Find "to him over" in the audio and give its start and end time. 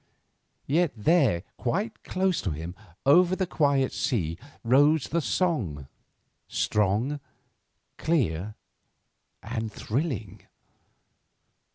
2.41-3.35